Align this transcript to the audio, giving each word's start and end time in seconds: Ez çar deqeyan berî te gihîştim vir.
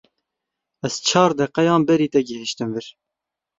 Ez 0.87 0.95
çar 1.07 1.31
deqeyan 1.37 1.81
berî 1.87 2.07
te 2.13 2.21
gihîştim 2.27 2.69
vir. 2.75 2.85